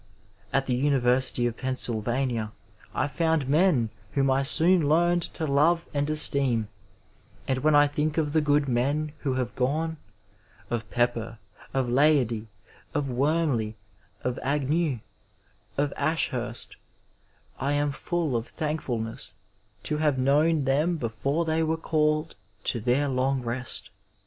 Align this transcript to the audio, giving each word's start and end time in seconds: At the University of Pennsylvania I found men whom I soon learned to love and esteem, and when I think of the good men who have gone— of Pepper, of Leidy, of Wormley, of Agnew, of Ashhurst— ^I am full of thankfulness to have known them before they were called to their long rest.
At 0.51 0.65
the 0.65 0.73
University 0.73 1.45
of 1.45 1.57
Pennsylvania 1.57 2.53
I 2.91 3.07
found 3.07 3.47
men 3.47 3.91
whom 4.13 4.31
I 4.31 4.41
soon 4.41 4.89
learned 4.89 5.21
to 5.35 5.45
love 5.45 5.87
and 5.93 6.09
esteem, 6.09 6.69
and 7.47 7.59
when 7.59 7.75
I 7.75 7.85
think 7.85 8.17
of 8.17 8.33
the 8.33 8.41
good 8.41 8.67
men 8.67 9.11
who 9.19 9.35
have 9.35 9.55
gone— 9.55 9.97
of 10.71 10.89
Pepper, 10.89 11.37
of 11.71 11.87
Leidy, 11.87 12.47
of 12.95 13.11
Wormley, 13.11 13.77
of 14.23 14.39
Agnew, 14.41 15.01
of 15.77 15.93
Ashhurst— 15.95 16.77
^I 17.61 17.73
am 17.73 17.91
full 17.91 18.35
of 18.35 18.47
thankfulness 18.47 19.35
to 19.83 19.97
have 19.97 20.17
known 20.17 20.63
them 20.63 20.97
before 20.97 21.45
they 21.45 21.61
were 21.61 21.77
called 21.77 22.33
to 22.63 22.79
their 22.79 23.07
long 23.07 23.43
rest. 23.43 23.91